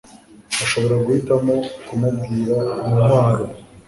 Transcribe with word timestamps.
Ashobora 0.63 0.95
guhitamo 1.05 1.53
kumubwira 1.85 2.57
intwaro 2.87 3.45